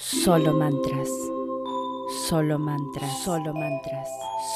[0.00, 1.10] Solo mantras.
[2.26, 3.22] Solo mantras.
[3.22, 4.08] Solo mantras.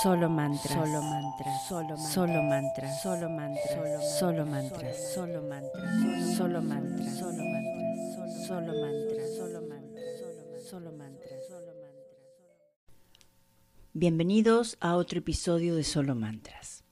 [0.03, 0.81] Solo mantras.
[0.81, 1.69] Solo mantras.
[1.69, 3.03] Solo mantras.
[3.03, 4.19] Solo mantras.
[4.19, 4.99] Solo mantras.
[5.21, 6.17] Solo mantras.
[6.35, 7.19] Solo mantras.
[7.19, 8.47] Solo mantras.
[8.47, 9.35] Solo mantras.
[9.37, 10.71] Solo mantras.
[10.71, 11.47] Solo mantras.
[11.51, 11.95] Solo mantras.
[13.93, 16.85] Bienvenidos a otro episodio de Solo Mantras.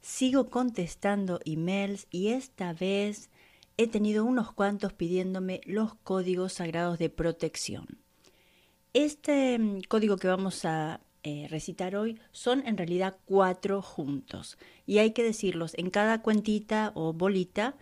[0.00, 3.29] Sigo contestando emails y esta vez
[3.82, 7.86] he tenido unos cuantos pidiéndome los códigos sagrados de protección.
[8.92, 14.98] Este mm, código que vamos a eh, recitar hoy son en realidad cuatro juntos y
[14.98, 17.74] hay que decirlos en cada cuentita o bolita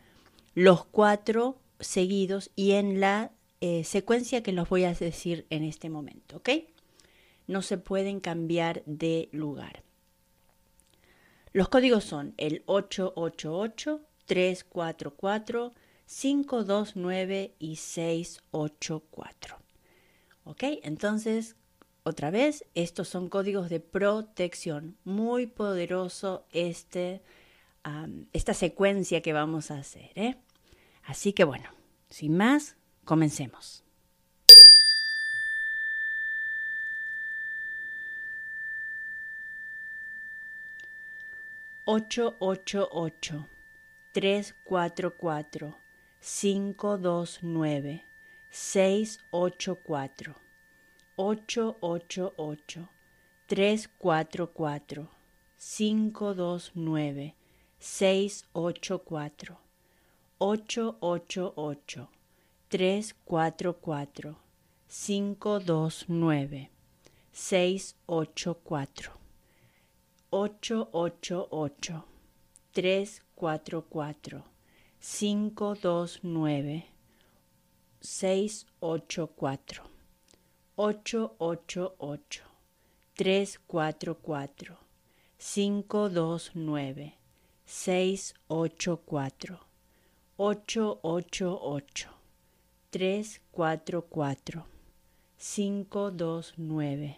[0.55, 5.91] los cuatro seguidos y en la eh, secuencia que los voy a decir en este
[5.91, 6.51] momento, ¿ok?
[7.49, 9.83] No se pueden cambiar de lugar.
[11.53, 15.75] Los códigos son el 888, 344,
[16.09, 19.59] 529 y 684.
[20.45, 20.63] ¿Ok?
[20.83, 21.55] Entonces,
[22.03, 24.97] otra vez, estos son códigos de protección.
[25.05, 27.21] Muy poderoso este,
[28.33, 30.11] esta secuencia que vamos a hacer.
[30.15, 30.37] ¿eh?
[31.05, 31.71] Así que bueno,
[32.09, 33.85] sin más, comencemos.
[41.85, 43.47] Ocho, ocho, ocho,
[44.13, 45.77] tres, cuatro, cuatro
[46.21, 48.01] 529
[48.51, 50.35] 684
[51.17, 52.89] 888
[53.49, 55.09] 344
[55.59, 57.35] 529
[57.81, 59.57] 684
[60.41, 62.09] 888
[62.69, 64.37] 344
[64.89, 66.69] 529
[67.33, 69.13] 684
[70.31, 72.03] 888
[72.75, 74.58] 344
[75.01, 76.83] 529
[78.01, 79.83] 684
[80.77, 82.43] 888
[83.17, 84.77] 344
[85.39, 87.13] 529
[87.65, 89.59] 684
[90.39, 92.09] 888
[92.91, 94.65] 344
[95.39, 97.17] 529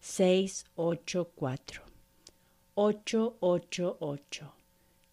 [0.00, 1.82] 684
[2.76, 4.44] 888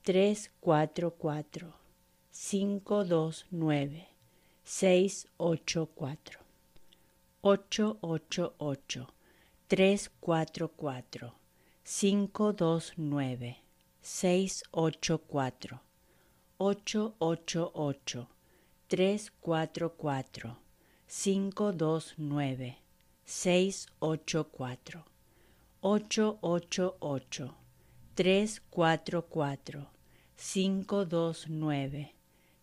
[0.03, 1.78] 344
[2.41, 4.07] 529
[4.63, 6.39] 684
[7.43, 9.07] 888
[9.67, 11.33] 344
[11.83, 13.55] 529
[14.01, 15.79] 684
[16.59, 18.27] 888
[18.87, 20.55] 344
[21.07, 22.75] 529
[23.25, 25.03] 684
[25.83, 27.51] 888
[28.15, 29.87] 344
[30.37, 32.18] 529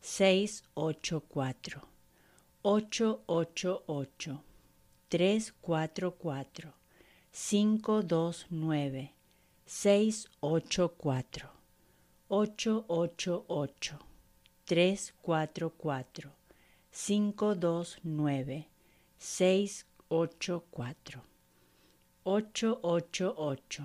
[0.07, 1.83] 684
[2.63, 4.39] 888
[5.11, 6.73] 344
[7.33, 9.11] 529
[9.67, 11.51] 684
[12.31, 13.99] 888
[14.65, 16.31] 344
[16.93, 18.65] 529
[19.19, 21.21] 684
[22.25, 23.83] 888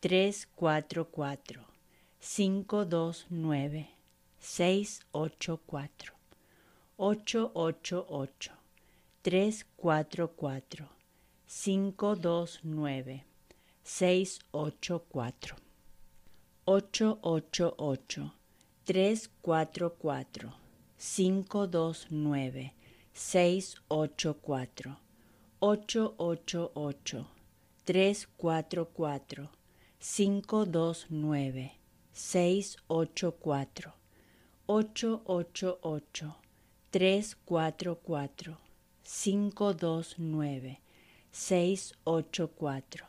[0.00, 1.66] 344
[2.20, 3.97] 529
[4.40, 6.12] 684
[6.98, 8.50] 888
[9.22, 10.88] 344
[11.46, 13.24] 529
[13.84, 15.56] 684
[16.66, 18.30] 888
[18.84, 20.52] 344
[20.98, 22.72] 529
[23.14, 24.96] 684
[25.60, 27.24] 888
[27.84, 29.48] 344
[30.00, 31.70] 529
[32.12, 33.97] 684
[34.68, 36.34] 888
[36.92, 38.56] 344
[39.02, 40.76] 529
[41.32, 43.04] 684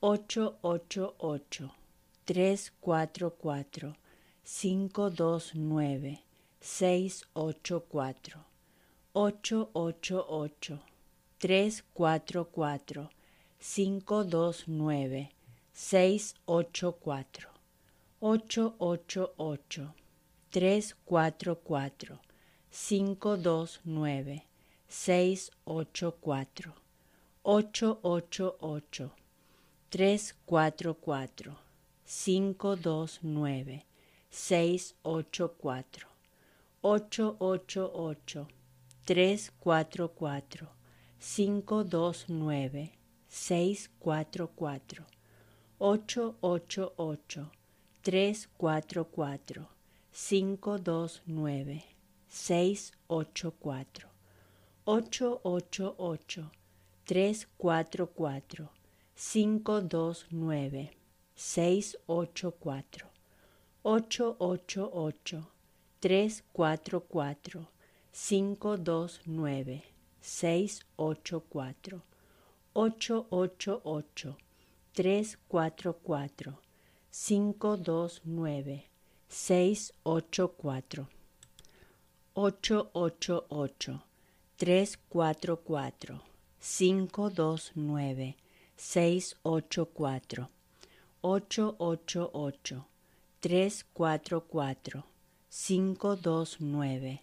[0.00, 1.70] 888
[11.38, 13.10] 344
[13.60, 15.28] 529
[15.74, 17.48] 684
[18.22, 20.07] 888
[20.50, 22.18] 344
[22.70, 24.42] 529
[24.88, 26.72] 684
[27.44, 29.10] 888
[29.90, 31.56] 344
[32.06, 33.82] 529
[34.30, 36.06] 684
[36.82, 38.46] 888
[39.06, 40.68] 344
[41.20, 42.90] 529
[43.28, 45.06] 684
[45.80, 47.46] 888 344 529 644 888
[48.02, 49.77] 344
[50.20, 51.84] 529
[52.28, 54.10] 684
[54.84, 56.44] 888
[57.06, 58.68] 344
[59.14, 60.90] 529
[61.36, 63.06] 684
[63.84, 65.44] 888
[66.00, 67.66] 344
[68.12, 69.82] 529
[70.20, 72.02] 684
[72.74, 74.34] 888
[74.94, 76.58] 344
[77.12, 78.87] 529
[79.28, 81.06] 684
[82.34, 84.00] 888
[84.58, 86.20] 344
[86.60, 88.34] 529
[88.76, 90.48] 684
[91.22, 92.82] 888
[93.40, 95.02] 344
[95.50, 97.20] 529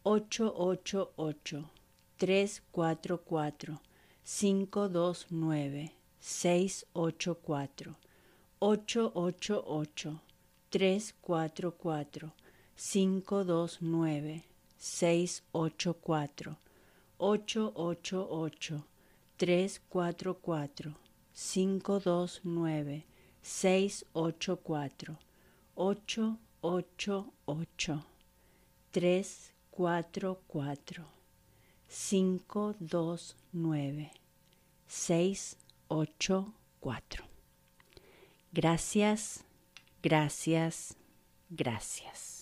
[0.06, 1.66] 888
[2.18, 3.80] 344
[4.26, 7.96] 529 684
[8.62, 10.20] 888
[10.72, 12.32] 344
[12.76, 14.44] 529
[14.78, 16.56] 684
[17.20, 18.86] ocho ocho ocho
[19.36, 20.96] tres cuatro cuatro
[21.34, 23.06] cinco dos nueve
[23.42, 25.20] seis ocho cuatro
[25.76, 28.06] ocho ocho ocho
[28.92, 31.06] tres cuatro cuatro
[31.90, 34.12] cinco dos nueve
[34.88, 35.58] seis
[35.90, 37.26] ocho cuatro.
[38.54, 39.44] Gracias
[40.02, 40.96] gracias
[41.50, 42.39] gracias.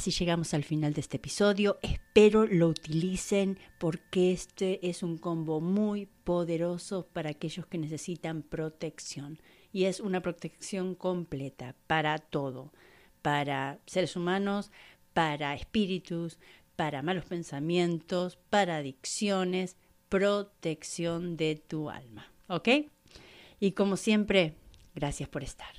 [0.00, 1.78] Así llegamos al final de este episodio.
[1.82, 9.38] Espero lo utilicen porque este es un combo muy poderoso para aquellos que necesitan protección.
[9.74, 12.72] Y es una protección completa para todo,
[13.20, 14.70] para seres humanos,
[15.12, 16.38] para espíritus,
[16.76, 19.76] para malos pensamientos, para adicciones,
[20.08, 22.32] protección de tu alma.
[22.46, 22.68] ¿Ok?
[23.60, 24.54] Y como siempre,
[24.94, 25.74] gracias por estar.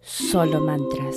[0.00, 1.16] Solo mantras,